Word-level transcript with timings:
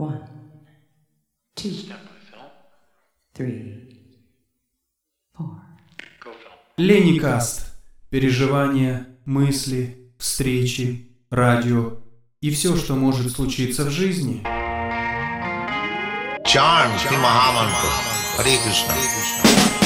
One, 0.00 0.18
two, 1.54 1.74
three, 3.34 3.98
four. 5.36 5.60
Леникаст. 6.78 7.66
Переживания, 8.08 9.08
мысли, 9.26 10.10
встречи, 10.18 11.06
радио 11.28 11.98
и 12.40 12.50
все, 12.50 12.76
что 12.76 12.94
может 12.94 13.30
случиться 13.32 13.84
в 13.84 13.90
жизни. 13.90 14.42
Shri 16.46 17.16
Mahamantra. 17.18 17.90
Hare 18.38 18.56
Krishna. 18.64 19.79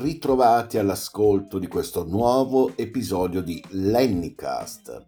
Ritrovati 0.00 0.78
all'ascolto 0.78 1.58
di 1.58 1.66
questo 1.66 2.04
nuovo 2.04 2.76
episodio 2.76 3.42
di 3.42 3.62
Lennycast. 3.70 5.04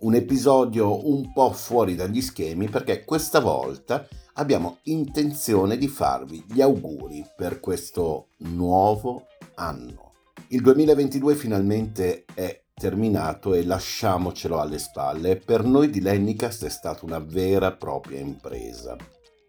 Un 0.00 0.14
episodio 0.14 1.08
un 1.08 1.32
po' 1.32 1.52
fuori 1.52 1.94
dagli 1.94 2.20
schemi 2.20 2.68
perché 2.68 3.04
questa 3.04 3.40
volta 3.40 4.06
abbiamo 4.34 4.78
intenzione 4.84 5.76
di 5.76 5.88
farvi 5.88 6.44
gli 6.48 6.60
auguri 6.60 7.24
per 7.36 7.60
questo 7.60 8.28
nuovo 8.38 9.26
anno. 9.56 10.12
Il 10.48 10.62
2022 10.62 11.34
finalmente 11.34 12.24
è 12.32 12.62
terminato 12.74 13.54
e 13.54 13.64
lasciamocelo 13.64 14.60
alle 14.60 14.78
spalle. 14.78 15.36
Per 15.36 15.64
noi 15.64 15.90
di 15.90 16.00
Lennycast 16.00 16.64
è 16.64 16.70
stata 16.70 17.04
una 17.04 17.18
vera 17.18 17.72
e 17.72 17.76
propria 17.76 18.20
impresa. 18.20 18.96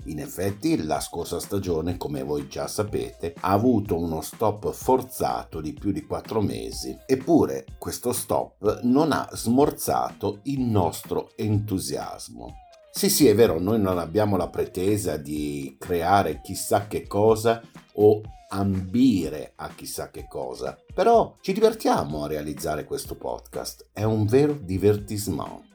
In 0.05 0.19
effetti, 0.19 0.83
la 0.83 0.99
scorsa 0.99 1.39
stagione, 1.39 1.95
come 1.95 2.23
voi 2.23 2.47
già 2.47 2.67
sapete, 2.67 3.33
ha 3.39 3.51
avuto 3.51 3.97
uno 3.97 4.19
stop 4.21 4.71
forzato 4.73 5.61
di 5.61 5.73
più 5.73 5.91
di 5.91 6.05
4 6.05 6.41
mesi, 6.41 6.97
eppure 7.05 7.65
questo 7.77 8.11
stop 8.11 8.81
non 8.83 9.13
ha 9.13 9.29
smorzato 9.31 10.39
il 10.43 10.59
nostro 10.59 11.31
entusiasmo. 11.35 12.55
Sì, 12.91 13.09
sì, 13.09 13.27
è 13.27 13.33
vero, 13.33 13.59
noi 13.59 13.79
non 13.79 13.97
abbiamo 13.97 14.35
la 14.35 14.49
pretesa 14.49 15.17
di 15.17 15.77
creare 15.79 16.41
chissà 16.41 16.85
che 16.87 17.07
cosa 17.07 17.61
o 17.93 18.21
ambire 18.49 19.53
a 19.55 19.69
chissà 19.69 20.11
che 20.11 20.27
cosa, 20.27 20.77
però 20.93 21.35
ci 21.41 21.53
divertiamo 21.53 22.23
a 22.23 22.27
realizzare 22.27 22.83
questo 22.83 23.15
podcast, 23.15 23.87
è 23.93 24.03
un 24.03 24.25
vero 24.25 24.53
divertissement. 24.53 25.71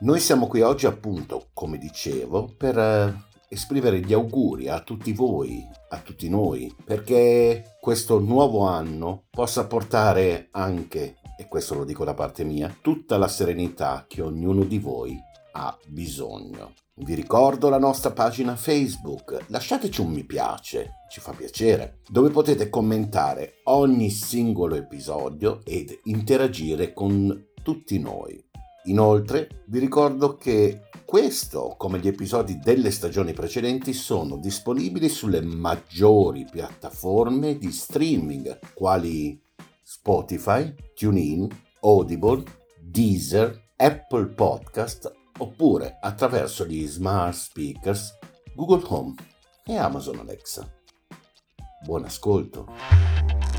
Noi 0.00 0.18
siamo 0.18 0.46
qui 0.46 0.62
oggi 0.62 0.86
appunto, 0.86 1.48
come 1.52 1.76
dicevo, 1.76 2.54
per 2.56 2.78
eh, 2.78 3.30
esprimere 3.52 4.00
gli 4.00 4.14
auguri 4.14 4.68
a 4.68 4.80
tutti 4.80 5.12
voi, 5.12 5.62
a 5.90 5.98
tutti 5.98 6.30
noi, 6.30 6.74
perché 6.82 7.76
questo 7.80 8.18
nuovo 8.18 8.60
anno 8.66 9.24
possa 9.30 9.66
portare 9.66 10.48
anche, 10.52 11.16
e 11.36 11.48
questo 11.48 11.74
lo 11.74 11.84
dico 11.84 12.02
da 12.02 12.14
parte 12.14 12.44
mia, 12.44 12.74
tutta 12.80 13.18
la 13.18 13.28
serenità 13.28 14.06
che 14.08 14.22
ognuno 14.22 14.64
di 14.64 14.78
voi 14.78 15.14
ha 15.52 15.76
bisogno. 15.86 16.72
Vi 16.94 17.14
ricordo 17.14 17.68
la 17.68 17.78
nostra 17.78 18.12
pagina 18.12 18.56
Facebook, 18.56 19.44
lasciateci 19.48 20.00
un 20.00 20.12
mi 20.12 20.24
piace, 20.24 21.00
ci 21.10 21.20
fa 21.20 21.32
piacere, 21.32 21.98
dove 22.08 22.30
potete 22.30 22.70
commentare 22.70 23.60
ogni 23.64 24.08
singolo 24.08 24.76
episodio 24.76 25.60
ed 25.64 26.00
interagire 26.04 26.94
con 26.94 27.48
tutti 27.62 27.98
noi. 27.98 28.42
Inoltre 28.84 29.62
vi 29.66 29.78
ricordo 29.78 30.36
che 30.36 30.88
questo, 31.04 31.74
come 31.76 31.98
gli 31.98 32.08
episodi 32.08 32.58
delle 32.58 32.90
stagioni 32.90 33.32
precedenti, 33.32 33.92
sono 33.92 34.38
disponibili 34.38 35.08
sulle 35.08 35.40
maggiori 35.40 36.46
piattaforme 36.50 37.58
di 37.58 37.70
streaming, 37.70 38.58
quali 38.74 39.40
Spotify, 39.82 40.74
TuneIn, 40.94 41.46
Audible, 41.80 42.42
Deezer, 42.80 43.70
Apple 43.76 44.26
Podcast, 44.28 45.12
oppure 45.38 45.98
attraverso 46.00 46.64
gli 46.66 46.86
smart 46.86 47.34
speakers 47.34 48.18
Google 48.54 48.82
Home 48.88 49.14
e 49.64 49.76
Amazon 49.76 50.18
Alexa. 50.18 50.68
Buon 51.84 52.04
ascolto! 52.04 53.51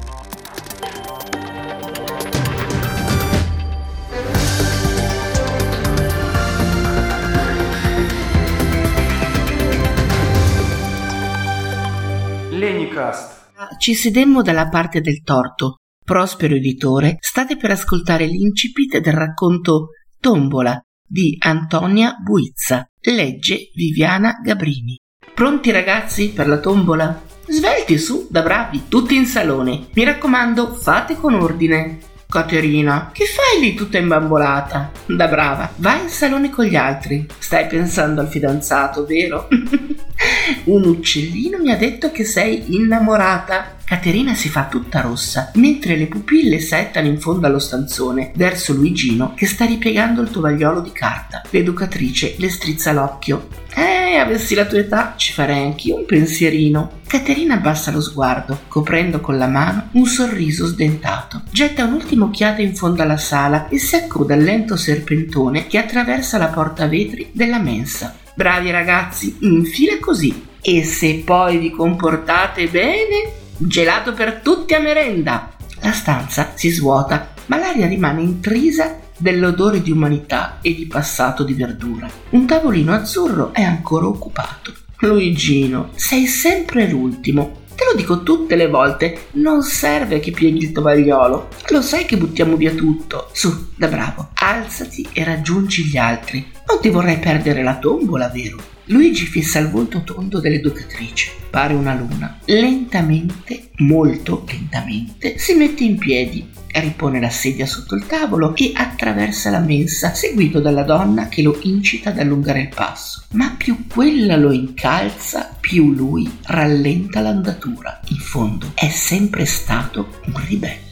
Lenicast. 12.63 13.51
Ah, 13.55 13.75
ci 13.77 13.93
sedemmo 13.93 14.41
dalla 14.41 14.69
parte 14.69 15.01
del 15.01 15.21
torto. 15.21 15.79
Prospero 16.03 16.55
editore, 16.55 17.17
state 17.19 17.57
per 17.57 17.71
ascoltare 17.71 18.25
l'incipit 18.25 18.99
del 18.99 19.13
racconto 19.13 19.89
Tombola 20.19 20.81
di 21.05 21.35
Antonia 21.39 22.15
Buizza, 22.21 22.85
legge 23.01 23.69
Viviana 23.75 24.39
Gabrini. 24.43 24.97
Pronti 25.33 25.71
ragazzi 25.71 26.29
per 26.29 26.47
la 26.47 26.59
tombola? 26.59 27.21
Svelti 27.45 27.97
su, 27.97 28.27
da 28.29 28.41
bravi, 28.41 28.83
tutti 28.87 29.15
in 29.15 29.25
salone. 29.25 29.87
Mi 29.93 30.03
raccomando, 30.03 30.73
fate 30.73 31.15
con 31.15 31.33
ordine. 31.33 31.99
Caterina, 32.33 33.11
che 33.13 33.25
fai 33.25 33.61
lì 33.61 33.75
tutta 33.75 33.99
imbambolata? 33.99 34.89
Da 35.05 35.27
brava, 35.27 35.71
vai 35.75 36.01
in 36.01 36.09
salone 36.09 36.49
con 36.49 36.65
gli 36.65 36.75
altri. 36.75 37.27
Stai 37.37 37.67
pensando 37.67 38.21
al 38.21 38.27
fidanzato, 38.27 39.05
vero? 39.05 39.47
Un 40.65 40.83
uccellino 40.83 41.59
mi 41.59 41.69
ha 41.69 41.77
detto 41.77 42.09
che 42.09 42.23
sei 42.23 42.75
innamorata. 42.75 43.75
Caterina 43.85 44.33
si 44.33 44.49
fa 44.49 44.65
tutta 44.65 45.01
rossa, 45.01 45.51
mentre 45.55 45.97
le 45.97 46.07
pupille 46.07 46.59
settano 46.59 47.07
in 47.07 47.19
fondo 47.19 47.47
allo 47.47 47.59
stanzone, 47.59 48.31
verso 48.35 48.73
Luigino 48.73 49.33
che 49.35 49.45
sta 49.45 49.65
ripiegando 49.65 50.21
il 50.21 50.29
tovagliolo 50.29 50.79
di 50.79 50.91
carta. 50.91 51.41
L'educatrice 51.49 52.35
le 52.37 52.49
strizza 52.49 52.93
l'occhio. 52.93 53.47
Eh, 53.75 54.15
avessi 54.15 54.55
la 54.55 54.65
tua 54.65 54.79
età, 54.79 55.15
ci 55.17 55.33
farei 55.33 55.63
anch'io 55.63 55.97
un 55.97 56.05
pensierino. 56.05 57.01
Caterina 57.05 57.55
abbassa 57.55 57.91
lo 57.91 58.01
sguardo, 58.01 58.61
coprendo 58.67 59.19
con 59.19 59.37
la 59.37 59.47
mano 59.47 59.89
un 59.91 60.05
sorriso 60.05 60.65
sdentato. 60.65 61.41
Getta 61.51 61.83
un'ultima 61.83 62.25
occhiata 62.25 62.61
in 62.61 62.75
fondo 62.75 63.01
alla 63.01 63.17
sala 63.17 63.67
e 63.67 63.77
si 63.79 63.95
accoda 63.95 64.33
al 64.33 64.41
lento 64.41 64.77
serpentone 64.77 65.67
che 65.67 65.77
attraversa 65.77 66.37
la 66.37 66.47
porta 66.47 66.87
vetri 66.87 67.29
della 67.33 67.59
mensa. 67.59 68.15
Bravi 68.33 68.71
ragazzi, 68.71 69.37
in 69.41 69.65
fila 69.65 69.99
così. 69.99 70.47
E 70.61 70.83
se 70.83 71.21
poi 71.25 71.57
vi 71.57 71.69
comportate 71.69 72.67
bene, 72.67 73.41
gelato 73.57 74.13
per 74.13 74.39
tutti 74.41 74.73
a 74.73 74.79
merenda. 74.79 75.51
La 75.81 75.91
stanza 75.91 76.51
si 76.55 76.69
svuota, 76.69 77.33
ma 77.47 77.57
l'aria 77.57 77.87
rimane 77.87 78.21
intrisa 78.21 78.99
dell'odore 79.17 79.81
di 79.81 79.91
umanità 79.91 80.59
e 80.61 80.73
di 80.73 80.85
passato 80.85 81.43
di 81.43 81.53
verdura. 81.53 82.09
Un 82.29 82.45
tavolino 82.45 82.93
azzurro 82.93 83.53
è 83.53 83.61
ancora 83.61 84.07
occupato. 84.07 84.73
Luigino, 84.99 85.89
sei 85.95 86.25
sempre 86.25 86.87
l'ultimo. 86.87 87.61
Te 87.75 87.85
lo 87.85 87.95
dico 87.95 88.23
tutte 88.23 88.55
le 88.55 88.67
volte, 88.67 89.27
non 89.31 89.63
serve 89.63 90.19
che 90.19 90.31
pieghi 90.31 90.65
il 90.65 90.71
tovagliolo. 90.71 91.49
Lo 91.69 91.81
sai 91.81 92.05
che 92.05 92.17
buttiamo 92.17 92.55
via 92.55 92.71
tutto. 92.71 93.29
Su, 93.33 93.71
da 93.75 93.87
bravo, 93.87 94.29
alzati 94.35 95.07
e 95.11 95.23
raggiungi 95.23 95.85
gli 95.85 95.97
altri. 95.97 96.51
Non 96.65 96.79
ti 96.81 96.89
vorrei 96.89 97.19
perdere 97.19 97.63
la 97.63 97.77
tombola, 97.77 98.29
vero? 98.29 98.71
Luigi 98.85 99.25
fissa 99.25 99.59
il 99.59 99.69
volto 99.69 100.03
tondo 100.03 100.39
dell'educatrice. 100.39 101.31
Pare 101.49 101.73
una 101.73 101.93
luna. 101.93 102.39
Lentamente, 102.45 103.69
molto 103.77 104.43
lentamente, 104.47 105.37
si 105.37 105.53
mette 105.53 105.83
in 105.83 105.97
piedi, 105.97 106.49
ripone 106.79 107.19
la 107.19 107.29
sedia 107.29 107.65
sotto 107.65 107.95
il 107.95 108.05
tavolo 108.05 108.55
e 108.55 108.71
attraversa 108.73 109.49
la 109.49 109.59
mensa, 109.59 110.13
seguito 110.13 110.59
dalla 110.59 110.83
donna 110.83 111.27
che 111.27 111.41
lo 111.41 111.57
incita 111.61 112.09
ad 112.09 112.19
allungare 112.19 112.61
il 112.61 112.69
passo. 112.73 113.23
Ma 113.31 113.53
più 113.57 113.85
quella 113.87 114.35
lo 114.35 114.51
incalza, 114.51 115.55
più 115.59 115.93
lui 115.93 116.29
rallenta 116.43 117.19
l'andatura. 117.19 117.99
In 118.09 118.17
fondo 118.17 118.71
è 118.73 118.89
sempre 118.89 119.45
stato 119.45 120.19
un 120.25 120.45
ribelle. 120.45 120.91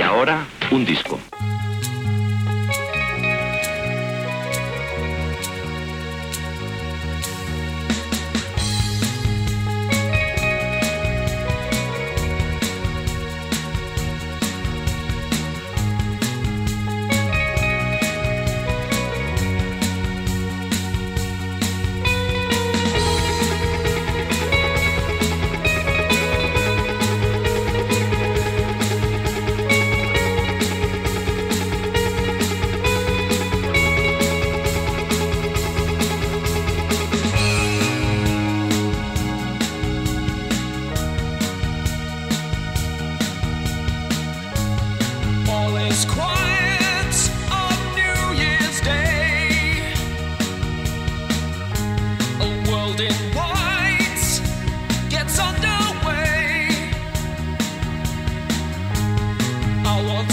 Y 0.00 0.02
ahora, 0.02 0.46
un 0.70 0.86
disco. 0.86 1.18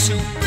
I 0.10 0.47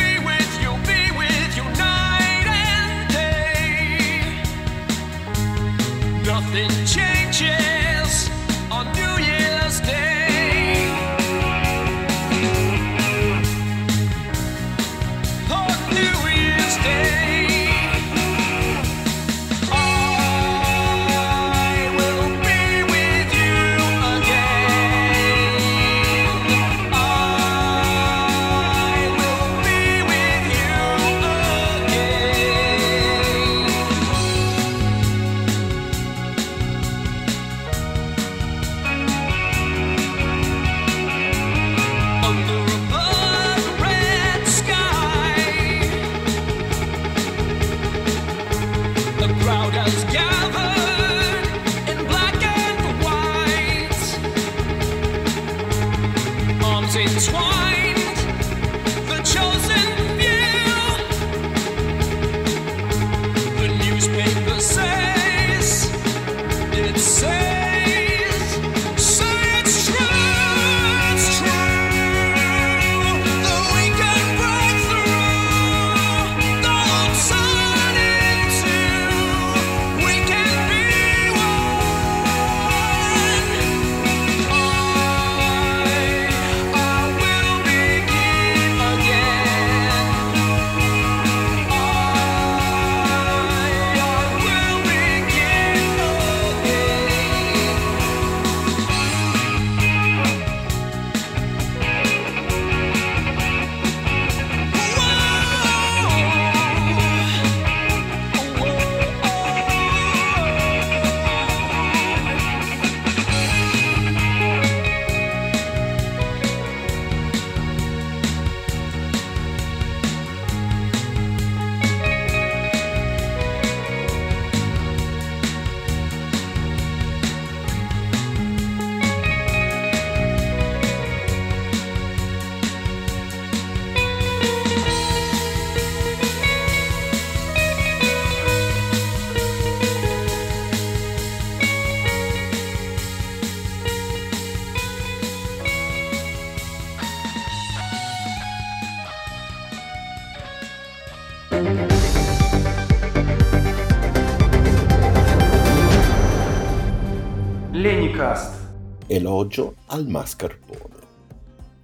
Elogio 159.31 159.77
al 159.87 160.09
mascarpone. 160.09 160.97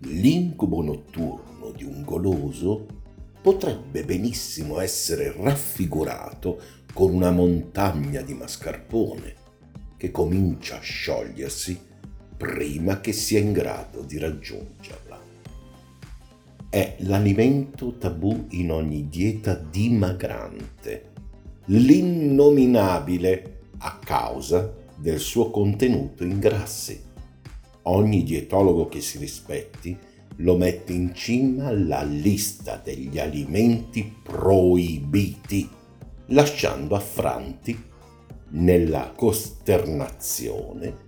L'incubo 0.01 0.83
notturno 0.83 1.71
di 1.71 1.85
un 1.85 2.03
goloso 2.03 2.87
potrebbe 3.41 4.03
benissimo 4.03 4.81
essere 4.81 5.33
raffigurato 5.33 6.61
con 6.93 7.15
una 7.15 7.31
montagna 7.31 8.21
di 8.23 8.35
mascarpone 8.35 9.35
che 9.97 10.11
comincia 10.11 10.79
a 10.79 10.81
sciogliersi 10.81 11.79
prima 12.37 13.01
che 13.01 13.13
sia 13.13 13.39
in 13.39 13.53
grado 13.53 14.01
di 14.01 14.19
raggiungerla. 14.19 15.21
È 16.69 16.97
l'alimento 16.99 17.97
tabù 17.97 18.47
in 18.51 18.73
ogni 18.73 19.09
dieta 19.09 19.55
dimagrante, 19.55 21.13
l'innominabile 21.67 23.61
a 23.79 24.01
causa 24.05 24.75
del 24.97 25.21
suo 25.21 25.51
contenuto 25.51 26.25
in 26.25 26.41
grassi. 26.41 27.15
Ogni 27.89 28.25
dietologo 28.25 28.89
che 28.89 29.01
si 29.01 29.19
rispetti 29.19 29.97
lo 30.39 30.57
mette 30.57 30.93
in 30.93 31.15
cima 31.15 31.67
alla 31.67 32.03
lista 32.03 32.81
degli 32.83 33.19
alimenti 33.19 34.13
proibiti, 34.23 35.69
lasciando 36.27 36.97
affranti 36.97 37.81
nella 38.51 39.13
costernazione 39.15 41.05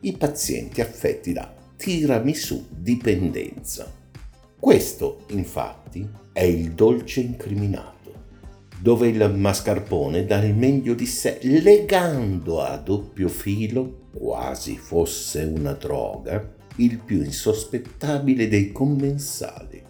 i 0.00 0.12
pazienti 0.12 0.80
affetti 0.82 1.32
da 1.32 1.52
tiramisù 1.76 2.66
dipendenza. 2.70 3.90
Questo, 4.58 5.24
infatti, 5.28 6.06
è 6.32 6.42
il 6.42 6.72
dolce 6.72 7.20
incriminato, 7.20 8.12
dove 8.80 9.08
il 9.08 9.32
mascarpone 9.34 10.26
dà 10.26 10.44
il 10.44 10.54
meglio 10.54 10.94
di 10.94 11.06
sé 11.06 11.38
legando 11.42 12.60
a 12.60 12.76
doppio 12.76 13.28
filo, 13.28 13.97
quasi 14.12 14.76
fosse 14.76 15.42
una 15.42 15.72
droga, 15.72 16.56
il 16.76 16.98
più 16.98 17.22
insospettabile 17.22 18.48
dei 18.48 18.72
commensali. 18.72 19.82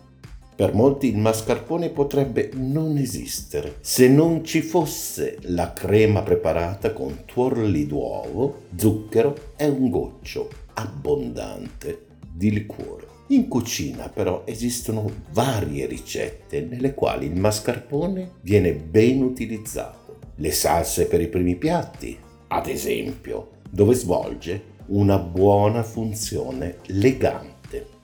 Per 0.58 0.75
molti 0.75 1.08
il 1.08 1.18
mascarpone 1.18 1.90
potrebbe 1.90 2.50
non 2.54 2.96
esistere 2.96 3.76
se 3.80 4.08
non 4.08 4.44
ci 4.44 4.60
fosse 4.60 5.38
la 5.42 5.72
crema 5.72 6.22
preparata 6.22 6.92
con 6.92 7.22
tuorli 7.26 7.87
d'uovo, 7.87 8.62
zucchero 8.75 9.52
e 9.56 9.68
un 9.68 9.88
goccio 9.88 10.48
abbondante 10.75 12.06
di 12.32 12.50
liquore. 12.50 13.06
In 13.28 13.46
cucina 13.46 14.08
però 14.08 14.42
esistono 14.46 15.08
varie 15.32 15.87
ricette 15.87 16.62
nelle 16.62 16.94
quali 16.94 17.26
il 17.26 17.38
mascarpone 17.38 18.30
viene 18.40 18.72
ben 18.72 19.22
utilizzato. 19.22 20.16
Le 20.37 20.50
salse 20.50 21.06
per 21.06 21.20
i 21.20 21.28
primi 21.28 21.54
piatti, 21.54 22.18
ad 22.48 22.66
esempio, 22.66 23.50
dove 23.70 23.94
svolge 23.94 24.76
una 24.87 25.18
buona 25.18 25.82
funzione 25.82 26.78
legante 26.87 27.96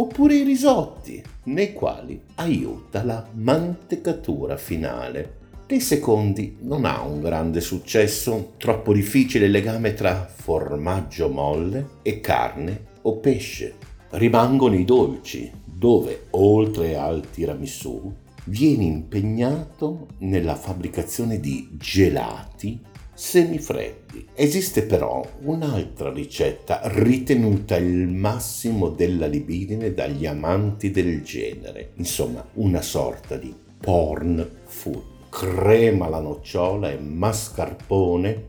oppure 0.00 0.34
i 0.34 0.44
risotti, 0.44 1.22
nei 1.44 1.74
quali 1.74 2.20
aiuta 2.36 3.04
la 3.04 3.26
mantecatura 3.34 4.56
finale. 4.56 5.38
Nei 5.68 5.80
secondi 5.80 6.56
non 6.62 6.84
ha 6.86 7.02
un 7.02 7.20
grande 7.20 7.60
successo, 7.60 8.52
troppo 8.56 8.94
difficile 8.94 9.44
il 9.44 9.52
legame 9.52 9.92
tra 9.92 10.26
formaggio 10.26 11.28
molle 11.28 11.98
e 12.02 12.20
carne 12.20 12.86
o 13.02 13.18
pesce. 13.18 13.74
Rimangono 14.10 14.74
i 14.74 14.84
dolci, 14.84 15.50
dove 15.64 16.26
oltre 16.30 16.96
al 16.96 17.28
tiramisù 17.30 18.12
viene 18.44 18.84
impegnato 18.84 20.08
nella 20.18 20.56
fabbricazione 20.56 21.38
di 21.38 21.68
gelati 21.72 22.80
semifreddi. 23.20 24.28
Esiste 24.32 24.84
però 24.84 25.22
un'altra 25.42 26.10
ricetta 26.10 26.80
ritenuta 26.84 27.76
il 27.76 28.08
massimo 28.08 28.88
della 28.88 29.26
libidine 29.26 29.92
dagli 29.92 30.24
amanti 30.24 30.90
del 30.90 31.22
genere, 31.22 31.90
insomma 31.96 32.42
una 32.54 32.80
sorta 32.80 33.36
di 33.36 33.54
porn 33.78 34.62
food. 34.64 35.02
Crema 35.28 36.06
alla 36.06 36.20
nocciola 36.20 36.90
e 36.90 36.98
mascarpone 36.98 38.44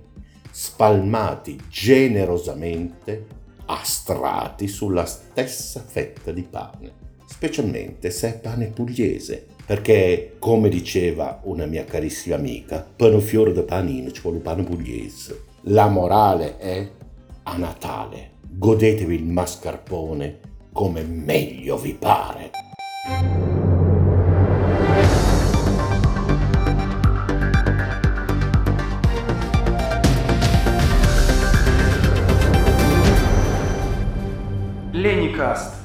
spalmati 0.49 1.59
generosamente 1.69 3.25
a 3.65 3.81
strati 3.83 4.69
sulla 4.69 5.05
stessa 5.05 5.83
fetta 5.85 6.31
di 6.31 6.43
pane, 6.43 6.93
specialmente 7.27 8.09
se 8.09 8.35
è 8.35 8.39
pane 8.39 8.67
pugliese, 8.67 9.47
perché, 9.71 10.35
come 10.37 10.67
diceva 10.67 11.39
una 11.43 11.65
mia 11.65 11.85
carissima 11.85 12.35
amica, 12.35 12.85
per 12.93 13.13
un 13.13 13.21
fiore 13.21 13.53
di 13.53 13.61
panino 13.61 14.11
ci 14.11 14.19
vuole 14.19 14.35
un 14.35 14.43
pane 14.43 14.63
pugliese. 14.63 15.45
La 15.61 15.87
morale 15.87 16.57
è 16.57 16.89
a 17.43 17.55
Natale. 17.55 18.31
Godetevi 18.49 19.15
il 19.15 19.23
mascarpone 19.23 20.39
come 20.73 21.03
meglio 21.03 21.77
vi 21.77 21.93
pare. 21.93 22.51
Lenicast 34.91 35.80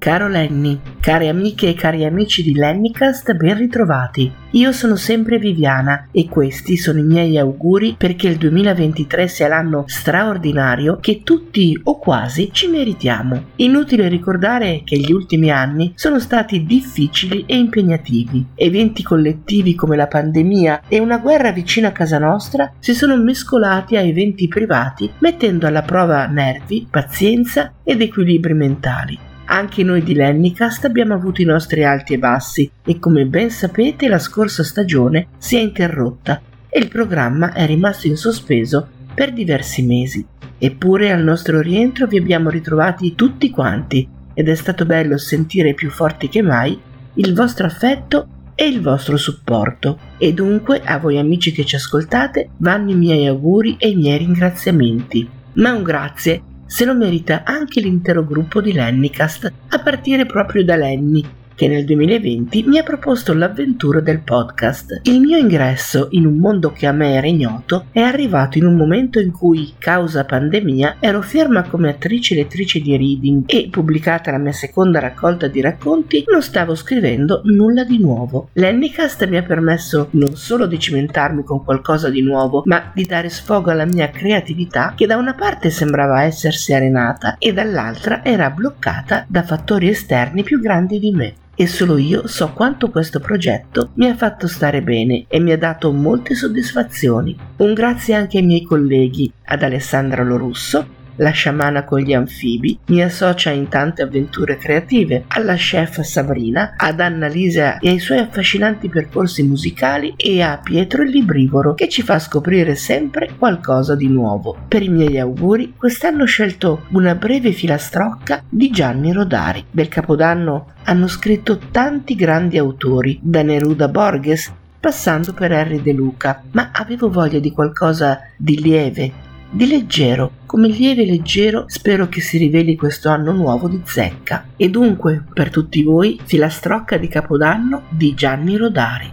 Caro 0.00 0.28
Lenny, 0.28 0.80
care 0.98 1.28
amiche 1.28 1.68
e 1.68 1.74
cari 1.74 2.06
amici 2.06 2.42
di 2.42 2.54
Lennycast, 2.54 3.34
ben 3.34 3.58
ritrovati. 3.58 4.32
Io 4.52 4.72
sono 4.72 4.96
sempre 4.96 5.38
Viviana 5.38 6.08
e 6.10 6.26
questi 6.26 6.78
sono 6.78 7.00
i 7.00 7.02
miei 7.02 7.36
auguri 7.36 7.96
perché 7.98 8.28
il 8.28 8.38
2023 8.38 9.28
sia 9.28 9.48
l'anno 9.48 9.84
straordinario 9.86 10.96
che 11.02 11.20
tutti 11.22 11.78
o 11.84 11.98
quasi 11.98 12.48
ci 12.50 12.68
meritiamo. 12.68 13.48
Inutile 13.56 14.08
ricordare 14.08 14.80
che 14.86 14.96
gli 14.96 15.12
ultimi 15.12 15.50
anni 15.50 15.92
sono 15.96 16.18
stati 16.18 16.64
difficili 16.64 17.44
e 17.46 17.58
impegnativi. 17.58 18.46
Eventi 18.54 19.02
collettivi 19.02 19.74
come 19.74 19.96
la 19.96 20.06
pandemia 20.06 20.84
e 20.88 20.98
una 20.98 21.18
guerra 21.18 21.52
vicina 21.52 21.88
a 21.88 21.92
casa 21.92 22.18
nostra 22.18 22.72
si 22.78 22.94
sono 22.94 23.18
mescolati 23.18 23.98
a 23.98 24.00
eventi 24.00 24.48
privati 24.48 25.10
mettendo 25.18 25.66
alla 25.66 25.82
prova 25.82 26.24
nervi, 26.24 26.86
pazienza 26.88 27.74
ed 27.84 28.00
equilibri 28.00 28.54
mentali. 28.54 29.28
Anche 29.52 29.82
noi 29.82 30.04
di 30.04 30.14
Lennicast 30.14 30.84
abbiamo 30.84 31.12
avuto 31.12 31.42
i 31.42 31.44
nostri 31.44 31.84
alti 31.84 32.14
e 32.14 32.18
bassi 32.18 32.70
e 32.84 33.00
come 33.00 33.26
ben 33.26 33.50
sapete 33.50 34.06
la 34.06 34.20
scorsa 34.20 34.62
stagione 34.62 35.26
si 35.38 35.56
è 35.56 35.60
interrotta 35.60 36.40
e 36.68 36.78
il 36.78 36.86
programma 36.86 37.52
è 37.52 37.66
rimasto 37.66 38.06
in 38.06 38.16
sospeso 38.16 38.86
per 39.12 39.32
diversi 39.32 39.82
mesi. 39.82 40.24
Eppure 40.56 41.10
al 41.10 41.24
nostro 41.24 41.60
rientro 41.60 42.06
vi 42.06 42.16
abbiamo 42.16 42.48
ritrovati 42.48 43.16
tutti 43.16 43.50
quanti 43.50 44.08
ed 44.34 44.48
è 44.48 44.54
stato 44.54 44.86
bello 44.86 45.18
sentire 45.18 45.74
più 45.74 45.90
forti 45.90 46.28
che 46.28 46.42
mai 46.42 46.80
il 47.14 47.34
vostro 47.34 47.66
affetto 47.66 48.28
e 48.54 48.68
il 48.68 48.80
vostro 48.80 49.16
supporto. 49.16 49.98
E 50.16 50.32
dunque 50.32 50.80
a 50.80 50.98
voi 50.98 51.18
amici 51.18 51.50
che 51.50 51.64
ci 51.64 51.74
ascoltate 51.74 52.50
vanno 52.58 52.92
i 52.92 52.96
miei 52.96 53.26
auguri 53.26 53.74
e 53.80 53.88
i 53.88 53.96
miei 53.96 54.18
ringraziamenti. 54.18 55.28
Ma 55.54 55.72
un 55.72 55.82
grazie 55.82 56.42
se 56.70 56.84
lo 56.84 56.94
merita 56.94 57.42
anche 57.44 57.80
l'intero 57.80 58.24
gruppo 58.24 58.60
di 58.60 58.72
Lennycast, 58.72 59.52
a 59.70 59.82
partire 59.82 60.24
proprio 60.24 60.64
da 60.64 60.76
Lenny, 60.76 61.20
che 61.60 61.68
nel 61.68 61.84
2020 61.84 62.62
mi 62.66 62.78
ha 62.78 62.82
proposto 62.82 63.34
l'avventura 63.34 64.00
del 64.00 64.20
podcast. 64.20 65.00
Il 65.02 65.20
mio 65.20 65.36
ingresso 65.36 66.08
in 66.12 66.24
un 66.24 66.38
mondo 66.38 66.72
che 66.72 66.86
a 66.86 66.92
me 66.92 67.12
era 67.12 67.26
ignoto 67.26 67.84
è 67.92 68.00
arrivato 68.00 68.56
in 68.56 68.64
un 68.64 68.76
momento 68.76 69.20
in 69.20 69.30
cui, 69.30 69.74
causa 69.76 70.24
pandemia, 70.24 70.96
ero 71.00 71.20
ferma 71.20 71.64
come 71.64 71.90
attrice 71.90 72.34
lettrice 72.34 72.80
di 72.80 72.96
reading 72.96 73.42
e, 73.44 73.68
pubblicata 73.70 74.30
la 74.30 74.38
mia 74.38 74.52
seconda 74.52 75.00
raccolta 75.00 75.48
di 75.48 75.60
racconti, 75.60 76.24
non 76.28 76.40
stavo 76.40 76.74
scrivendo 76.74 77.42
nulla 77.44 77.84
di 77.84 77.98
nuovo. 77.98 78.48
L'Annicast 78.54 79.28
mi 79.28 79.36
ha 79.36 79.42
permesso 79.42 80.08
non 80.12 80.36
solo 80.36 80.64
di 80.64 80.78
cimentarmi 80.78 81.44
con 81.44 81.62
qualcosa 81.62 82.08
di 82.08 82.22
nuovo, 82.22 82.62
ma 82.64 82.90
di 82.94 83.04
dare 83.04 83.28
sfogo 83.28 83.70
alla 83.70 83.84
mia 83.84 84.08
creatività 84.08 84.94
che 84.96 85.04
da 85.04 85.18
una 85.18 85.34
parte 85.34 85.68
sembrava 85.68 86.22
essersi 86.22 86.72
arenata 86.72 87.36
e 87.36 87.52
dall'altra 87.52 88.24
era 88.24 88.48
bloccata 88.48 89.26
da 89.28 89.42
fattori 89.42 89.88
esterni 89.88 90.42
più 90.42 90.58
grandi 90.58 90.98
di 90.98 91.10
me 91.10 91.34
e 91.60 91.66
solo 91.66 91.98
io 91.98 92.26
so 92.26 92.54
quanto 92.54 92.88
questo 92.88 93.20
progetto 93.20 93.90
mi 93.96 94.08
ha 94.08 94.16
fatto 94.16 94.48
stare 94.48 94.80
bene 94.80 95.26
e 95.28 95.40
mi 95.40 95.52
ha 95.52 95.58
dato 95.58 95.92
molte 95.92 96.34
soddisfazioni. 96.34 97.36
Un 97.58 97.74
grazie 97.74 98.14
anche 98.14 98.38
ai 98.38 98.46
miei 98.46 98.62
colleghi, 98.62 99.30
ad 99.44 99.62
Alessandra 99.62 100.22
Lorusso, 100.22 100.99
la 101.20 101.30
sciamana 101.30 101.84
con 101.84 102.00
gli 102.00 102.12
anfibi, 102.12 102.78
mia 102.86 103.08
socia 103.08 103.50
in 103.50 103.68
tante 103.68 104.02
avventure 104.02 104.56
creative, 104.56 105.24
alla 105.28 105.54
chef 105.54 106.00
Sabrina, 106.00 106.74
ad 106.76 107.00
Annalisa 107.00 107.78
e 107.78 107.90
ai 107.90 107.98
suoi 107.98 108.18
affascinanti 108.18 108.88
percorsi 108.88 109.42
musicali 109.42 110.14
e 110.16 110.42
a 110.42 110.58
Pietro 110.62 111.02
il 111.02 111.10
Librivoro 111.10 111.74
che 111.74 111.88
ci 111.88 112.02
fa 112.02 112.18
scoprire 112.18 112.74
sempre 112.74 113.30
qualcosa 113.38 113.94
di 113.94 114.08
nuovo. 114.08 114.56
Per 114.66 114.82
i 114.82 114.88
miei 114.88 115.18
auguri, 115.18 115.74
quest'anno 115.76 116.22
ho 116.22 116.26
scelto 116.26 116.86
una 116.90 117.14
breve 117.14 117.52
filastrocca 117.52 118.42
di 118.48 118.70
Gianni 118.70 119.12
Rodari. 119.12 119.64
Del 119.70 119.88
Capodanno 119.88 120.72
hanno 120.84 121.06
scritto 121.06 121.58
tanti 121.70 122.14
grandi 122.14 122.56
autori, 122.58 123.18
da 123.22 123.42
Neruda 123.42 123.88
Borges 123.88 124.52
passando 124.80 125.34
per 125.34 125.52
Harry 125.52 125.82
De 125.82 125.92
Luca, 125.92 126.42
ma 126.52 126.70
avevo 126.72 127.10
voglia 127.10 127.38
di 127.38 127.52
qualcosa 127.52 128.20
di 128.34 128.58
lieve, 128.62 129.12
di 129.50 129.66
leggero, 129.66 130.32
come 130.46 130.68
lieve 130.68 131.04
leggero 131.04 131.64
spero 131.66 132.08
che 132.08 132.20
si 132.20 132.38
riveli 132.38 132.76
questo 132.76 133.08
anno 133.08 133.32
nuovo 133.32 133.68
di 133.68 133.80
zecca. 133.84 134.46
E 134.56 134.70
dunque, 134.70 135.24
per 135.32 135.50
tutti 135.50 135.82
voi, 135.82 136.18
filastrocca 136.24 136.96
di 136.96 137.08
Capodanno 137.08 137.82
di 137.88 138.14
Gianni 138.14 138.56
Rodari. 138.56 139.12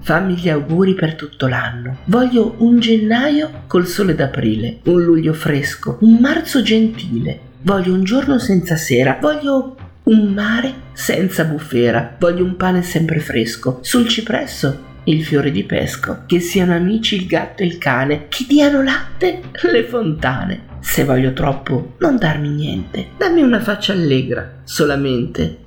Fammi 0.00 0.34
gli 0.34 0.48
auguri 0.48 0.94
per 0.94 1.14
tutto 1.14 1.46
l'anno. 1.46 1.98
Voglio 2.06 2.56
un 2.58 2.78
gennaio 2.78 3.62
col 3.66 3.86
sole 3.86 4.14
d'aprile, 4.14 4.80
un 4.84 5.02
luglio 5.02 5.32
fresco, 5.32 5.98
un 6.00 6.18
marzo 6.20 6.62
gentile. 6.62 7.52
Voglio 7.62 7.94
un 7.94 8.04
giorno 8.04 8.38
senza 8.38 8.76
sera, 8.76 9.18
voglio 9.20 9.76
un 10.04 10.32
mare 10.34 10.72
senza 10.92 11.44
bufera, 11.44 12.16
voglio 12.18 12.44
un 12.44 12.56
pane 12.56 12.82
sempre 12.82 13.20
fresco, 13.20 13.78
sul 13.80 14.06
cipresso 14.06 14.92
il 15.04 15.24
fiore 15.24 15.50
di 15.50 15.64
pesco, 15.64 16.22
che 16.26 16.40
siano 16.40 16.74
amici 16.74 17.16
il 17.16 17.26
gatto 17.26 17.62
e 17.62 17.66
il 17.66 17.78
cane, 17.78 18.28
che 18.28 18.44
diano 18.48 18.82
latte 18.82 19.42
le 19.70 19.84
fontane. 19.84 20.72
Se 20.80 21.04
voglio 21.04 21.32
troppo, 21.32 21.94
non 21.98 22.16
darmi 22.16 22.48
niente, 22.48 23.08
dammi 23.16 23.42
una 23.42 23.60
faccia 23.60 23.92
allegra, 23.92 24.60
solamente. 24.64 25.62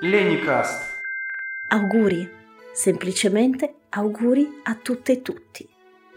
Lenicast. 0.00 0.92
Auguri, 1.68 2.28
semplicemente 2.72 3.74
auguri 3.90 4.60
a 4.64 4.74
tutte 4.74 5.12
e 5.12 5.22
tutti. 5.22 5.66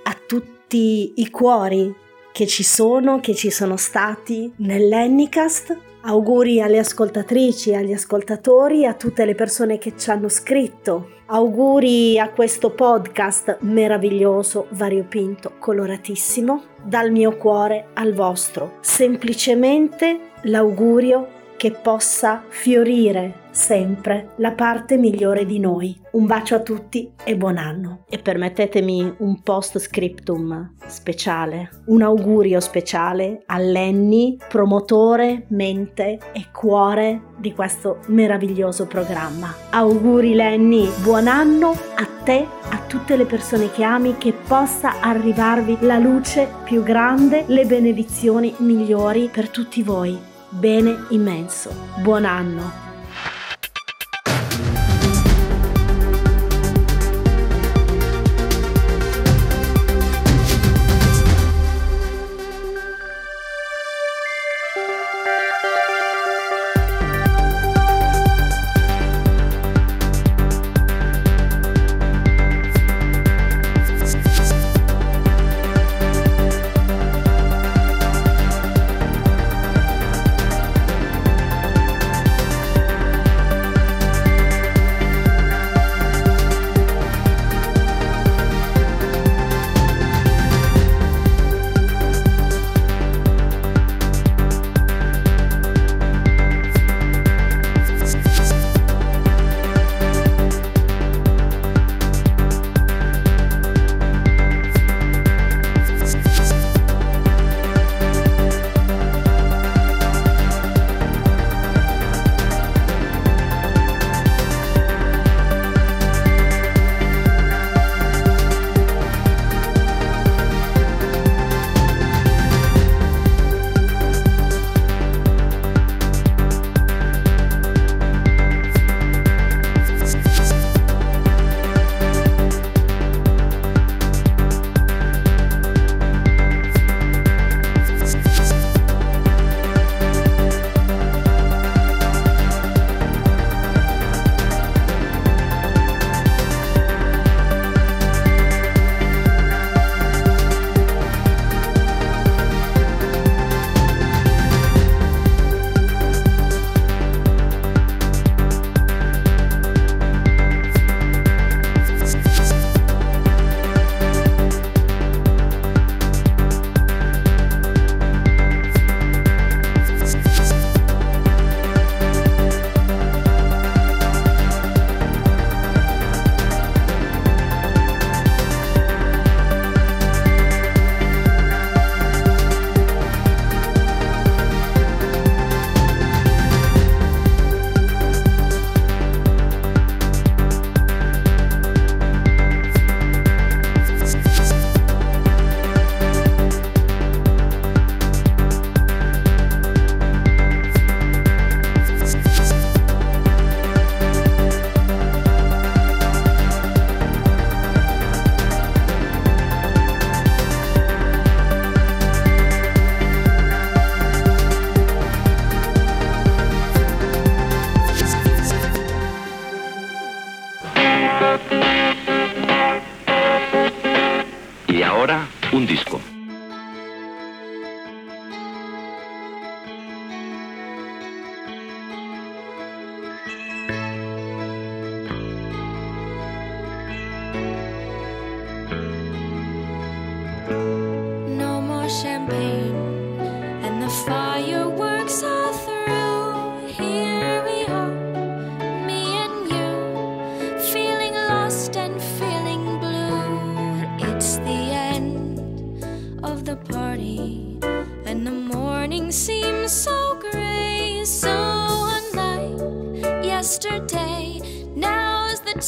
A 0.03 0.17
tutti 0.27 0.56
i 0.75 1.29
cuori 1.29 1.93
che 2.31 2.45
ci 2.45 2.63
sono, 2.63 3.19
che 3.19 3.33
ci 3.33 3.49
sono 3.49 3.77
stati 3.77 4.51
nell'Ennicast. 4.57 5.75
Auguri 6.01 6.61
alle 6.61 6.79
ascoltatrici, 6.79 7.73
agli 7.73 7.93
ascoltatori, 7.93 8.85
a 8.85 8.93
tutte 8.93 9.25
le 9.25 9.35
persone 9.35 9.77
che 9.77 9.93
ci 9.97 10.09
hanno 10.09 10.29
scritto. 10.29 11.09
Auguri 11.25 12.17
a 12.19 12.29
questo 12.29 12.71
podcast 12.71 13.57
meraviglioso, 13.61 14.67
variopinto, 14.69 15.53
coloratissimo, 15.59 16.63
dal 16.83 17.11
mio 17.11 17.35
cuore 17.35 17.87
al 17.93 18.13
vostro. 18.13 18.77
Semplicemente 18.81 20.31
l'augurio 20.43 21.27
che 21.57 21.71
possa 21.71 22.43
fiorire 22.47 23.45
sempre 23.57 24.33
la 24.35 24.51
parte 24.51 24.97
migliore 24.97 25.43
di 25.45 25.59
noi. 25.59 25.99
Un 26.11 26.27
bacio 26.27 26.55
a 26.55 26.59
tutti 26.59 27.11
e 27.23 27.35
buon 27.35 27.57
anno. 27.57 28.03
E 28.07 28.19
permettetemi 28.19 29.15
un 29.17 29.41
post 29.41 29.79
scriptum 29.79 30.75
speciale, 30.85 31.69
un 31.87 32.03
augurio 32.03 32.59
speciale 32.59 33.41
a 33.47 33.57
Lenny, 33.57 34.37
promotore, 34.47 35.45
mente 35.49 36.19
e 36.31 36.45
cuore 36.51 37.33
di 37.37 37.51
questo 37.53 37.99
meraviglioso 38.07 38.85
programma. 38.85 39.53
Auguri 39.71 40.35
Lenny, 40.35 40.87
buon 41.01 41.27
anno 41.27 41.71
a 41.71 42.07
te, 42.23 42.45
a 42.69 42.85
tutte 42.87 43.17
le 43.17 43.25
persone 43.25 43.71
che 43.71 43.83
ami, 43.83 44.17
che 44.17 44.33
possa 44.33 44.99
arrivarvi 45.01 45.77
la 45.81 45.97
luce 45.97 46.47
più 46.63 46.83
grande, 46.83 47.43
le 47.47 47.65
benedizioni 47.65 48.53
migliori 48.57 49.29
per 49.31 49.49
tutti 49.49 49.81
voi. 49.81 50.35
Bene 50.49 51.05
immenso. 51.09 51.73
Buon 52.01 52.25
anno. 52.25 52.86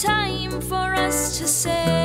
Time 0.01 0.61
for 0.61 0.95
us 0.95 1.37
to 1.39 1.45
say. 1.45 1.98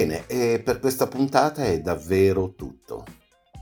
Bene, 0.00 0.26
e 0.28 0.62
per 0.64 0.80
questa 0.80 1.06
puntata 1.08 1.62
è 1.62 1.78
davvero 1.82 2.54
tutto. 2.54 3.04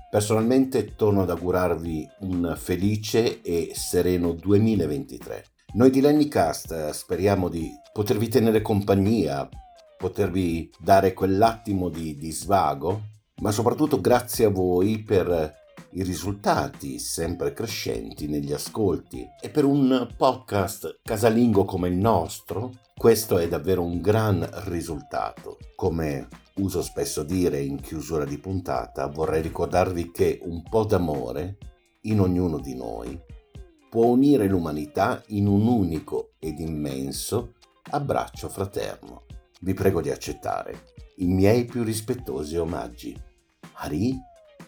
Personalmente 0.09 0.95
torno 0.95 1.23
ad 1.23 1.31
augurarvi 1.31 2.09
un 2.21 2.55
felice 2.57 3.43
e 3.43 3.73
sereno 3.75 4.35
2023. 4.35 5.45
Noi 5.73 5.91
di 5.91 6.01
Lennycast 6.01 6.71
eh, 6.71 6.93
speriamo 6.93 7.49
di 7.49 7.73
potervi 7.93 8.29
tenere 8.29 8.63
compagnia, 8.63 9.49
potervi 9.97 10.71
dare 10.79 11.13
quell'attimo 11.13 11.89
di, 11.89 12.17
di 12.17 12.31
svago, 12.31 13.01
ma 13.41 13.51
soprattutto 13.51 14.01
grazie 14.01 14.45
a 14.45 14.51
voi 14.51 15.03
per 15.03 15.53
i 15.93 16.03
risultati 16.03 16.99
sempre 16.99 17.53
crescenti 17.53 18.29
negli 18.29 18.53
ascolti 18.53 19.27
e 19.41 19.49
per 19.49 19.65
un 19.65 20.09
podcast 20.17 21.01
casalingo 21.03 21.65
come 21.65 21.89
il 21.89 21.97
nostro, 21.97 22.73
questo 22.95 23.39
è 23.39 23.49
davvero 23.49 23.83
un 23.83 24.01
gran 24.01 24.47
risultato. 24.67 25.57
Come 25.75 26.29
uso 26.55 26.83
spesso 26.83 27.23
dire 27.23 27.61
in 27.61 27.81
chiusura 27.81 28.25
di 28.25 28.39
puntata, 28.39 29.07
vorrei 29.07 29.41
ricordarvi 29.41 30.11
che 30.11 30.41
un 30.43 30.63
po' 30.63 30.85
d'amore 30.85 31.57
in 32.03 32.21
ognuno 32.21 32.59
di 32.59 32.75
noi 32.75 33.19
può 33.89 34.07
unire 34.07 34.47
l'umanità 34.47 35.23
in 35.29 35.47
un 35.47 35.67
unico 35.67 36.33
ed 36.39 36.59
immenso 36.59 37.55
abbraccio 37.91 38.49
fraterno. 38.49 39.25
Vi 39.61 39.73
prego 39.73 40.03
di 40.03 40.11
accettare 40.11 40.93
i 41.17 41.27
miei 41.27 41.65
più 41.65 41.83
rispettosi 41.83 42.57
omaggi. 42.57 43.19
Hari 43.81 44.15